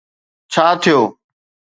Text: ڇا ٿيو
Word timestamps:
ڇا 0.51 0.65
ٿيو 0.81 0.99